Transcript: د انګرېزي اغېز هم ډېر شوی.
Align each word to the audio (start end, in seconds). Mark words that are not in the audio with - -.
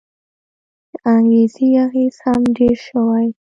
د 0.89 0.91
انګرېزي 1.13 1.67
اغېز 1.85 2.15
هم 2.25 2.41
ډېر 2.57 2.77
شوی. 2.87 3.25